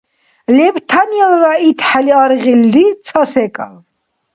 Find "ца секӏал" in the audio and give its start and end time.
3.05-3.75